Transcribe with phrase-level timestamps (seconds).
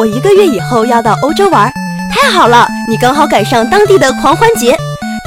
[0.00, 1.70] 我一个月以后要到欧洲玩，
[2.10, 4.74] 太好了，你刚好赶上当地的狂欢节。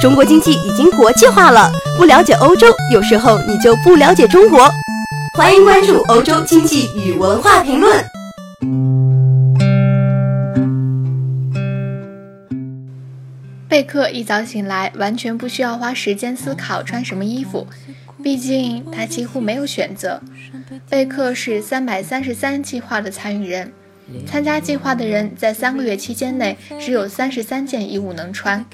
[0.02, 4.68] 中国经济已经国际化了，不了解欧洲，有时候你就不了解中国。
[5.34, 8.04] 欢迎关注欧洲经济与文化评论。
[13.68, 17.68] 贝克一早醒来，完全不需要花时间思考穿什么衣服，
[18.24, 20.20] 毕竟他几乎没有选择。
[20.90, 23.72] 贝克是三百三十三计划的参与人，
[24.26, 28.64] 参加计划的人在三个月期间内只有三十三件衣物能穿。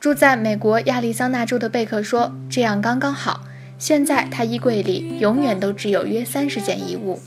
[0.00, 3.44] 住在美国亚利桑那州的贝克说：“这样刚刚好。”
[3.78, 7.20] 现在他衣柜里永远都只有约三十件衣物。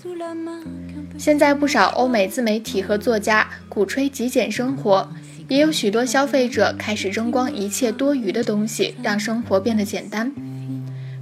[1.17, 5.09] 现在不少欧美自媒体和作家鼓吹极简生活，
[5.47, 10.31] 也有许多消费者开始扔光一切多余的东西，让生活变得简单。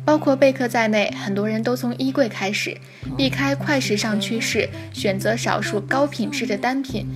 [0.05, 2.77] 包括贝克在内，很多人都从衣柜开始，
[3.17, 7.07] 避开快时尚趋势，选择少数高品质的单品，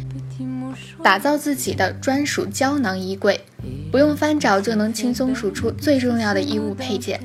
[1.04, 3.40] 打造自己的专属胶囊衣柜，
[3.92, 7.20] 不用翻找就能轻松数出最重要的衣物配件。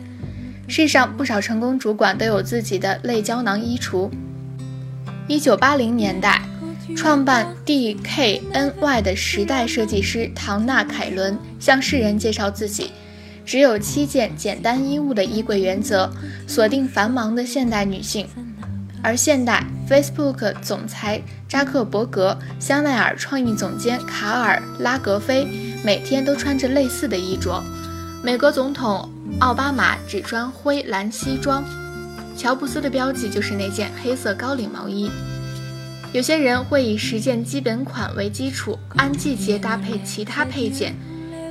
[0.69, 4.11] 世上不少成功主管都有自己的类胶囊衣橱。
[5.27, 6.42] 一九八零年代，
[6.95, 12.92] 创办 DKNY 的时代设计师唐纳·凯伦向世人介绍自己
[13.45, 16.11] 只有七件简单衣物的衣柜原则，
[16.47, 18.27] 锁定繁忙的现代女性。
[19.03, 25.47] 而现代 Facebook 总裁扎克伯格、香奈儿创意总监卡尔拉格菲
[25.84, 27.62] 每天都穿着类似的衣着。
[28.23, 29.09] 美国总统。
[29.41, 31.64] 奥巴马只穿灰蓝西装，
[32.36, 35.11] 乔布斯的标记就是那件黑色高领毛衣。
[36.12, 40.92] 有些人会以十件基本款为基础，按季节搭配其他配件；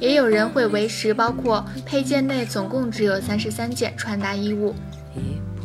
[0.04, 4.76] 也有人会维持包括配件内总共只有三十三件穿搭衣物。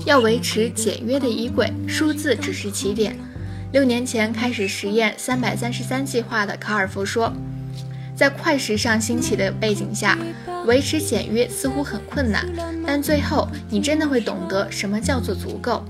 [0.06, 3.18] 要维持简约的衣柜，数字只是起点。
[3.72, 7.32] 六年前开始实验三百三十三计划的卡尔福说。
[8.14, 10.16] 在快时尚兴起的背景下，
[10.66, 12.46] 维持简约似乎很困难，
[12.86, 15.84] 但最后你真的会懂得什么叫做足够。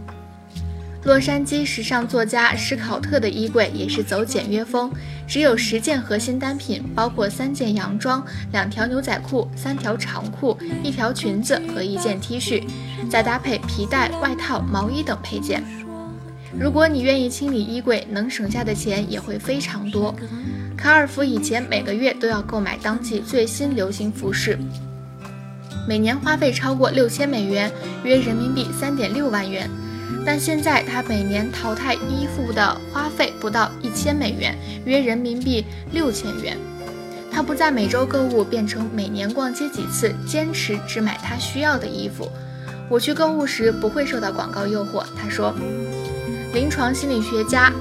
[1.04, 4.90] 洛杉矶时尚作家史考特的衣柜也是走简约风，
[5.28, 8.22] 只有十件核心单品，包括三件洋装、
[8.52, 12.64] 两条牛仔裤、三条长裤、一条裙子和一件 T 恤，
[13.08, 15.62] 再搭配皮带、外套、毛衣等配件。
[16.58, 20.12] 如果你愿意清理衣柜，能省下的钱也会非常多。
[20.76, 24.58] 卡尔福以前每个月都要购买当季最新流行服饰，
[25.88, 27.70] 每年花费超过六千美元，
[28.02, 29.70] 约人民币三点六万元。
[30.24, 36.56] 但现在他每年淘汰衣服的花费不到一千美元，约人民币六千元。
[37.30, 42.28] 他不再每周购物，变成每年逛街几次，坚持只买他需要的衣服。
[42.88, 45.54] 我去购物时不会受到广告诱惑，他说。
[46.52, 47.72] 临床心理学家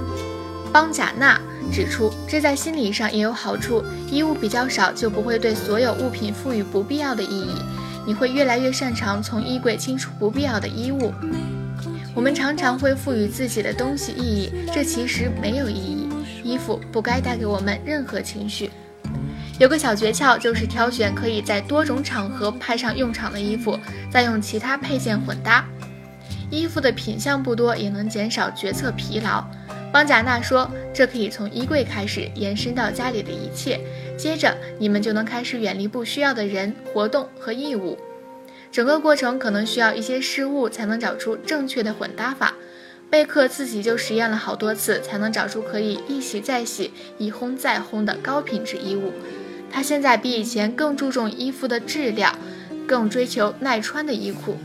[0.71, 1.39] 邦贾纳。
[1.69, 3.83] 指出，这在心理上也有好处。
[4.09, 7.51] 衣物比较少，就不会对所有物品赋予不必要的意义。
[8.07, 11.13] 你会越来越擅长从衣柜清除不必要的衣物。
[12.15, 16.07] 我们常常会赋予自己的东西意义，这其实没有意义。
[16.41, 18.71] 衣服不该带给我们任何情绪。
[19.59, 23.77] 有个小诀窍，就是挑选可以在多种场合派上用场的衣服，
[24.09, 25.65] 再用其他配件混搭。
[26.49, 29.45] 衣服的品相不多，也能减少决策疲劳。
[29.97, 33.79] 邦贾纳说：“这可以从衣柜开始延伸到家里的一切，
[34.15, 37.97] 接着你们就能开始远离不需要的人、活动和义务。
[38.71, 42.53] 整个过程可能需要一些失误才能找出正确的混搭法。
[43.09, 49.11] 贝克自己就实验了好多次，才能找出可以一洗再洗、一烘再烘的高品质衣物。
[49.71, 52.37] 他现在比以前更注重衣服的质量，
[52.87, 54.59] 更追求耐穿的衣裤。”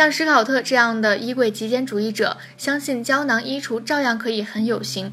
[0.00, 5.12] 像史考特这样的衣柜极简主义者，相信胶囊衣橱照样可以很有型。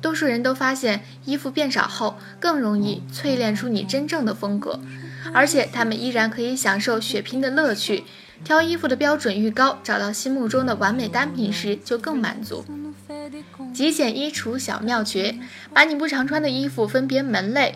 [0.00, 4.80] 多数人都发现，衣服变少后更容易淬炼出你真正的风格，
[5.34, 8.04] 而且他们依然可以享受血拼的乐趣。
[8.42, 12.64] 挑衣服的标准愈高，找到心目中的完美单品时就更满足。
[13.74, 15.36] 极简衣橱小妙诀：
[15.74, 17.74] 把你不常穿的衣服分别门类，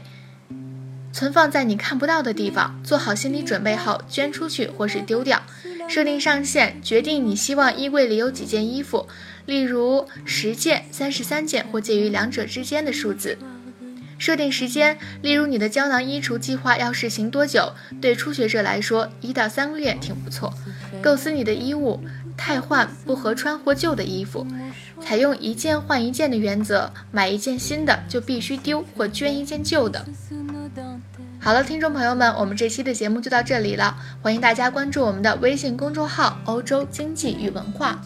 [1.13, 5.43] 存放在你看不到的地方，做好心理准备后捐出去或是丢掉。
[5.89, 9.07] 设定上限，决定你希望衣柜里有几件衣服，
[9.47, 13.39] 例如十件、三十三件或介于两者之间的数字。
[14.19, 17.75] 设定时间，例如你的胶囊衣橱计划要试行多久？
[18.01, 20.53] 对初学者来说，一到三个月挺不错。
[21.03, 22.01] 构思你的衣物，
[22.37, 24.47] 汰换不合穿或旧的衣服，
[25.03, 30.07] 采用一件换一件的原则，买一件新的就必须丢或捐一件旧的。
[31.47, 33.97] 好了，听众朋友们，我们这期的节目就到这里了。
[34.21, 38.03] 欢迎大家关注我们的微信公众号“欧洲经济与文化”。